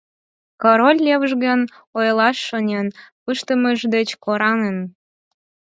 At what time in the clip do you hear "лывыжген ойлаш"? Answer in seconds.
1.05-2.37